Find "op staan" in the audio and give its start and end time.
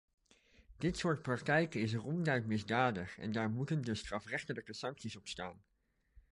5.15-5.63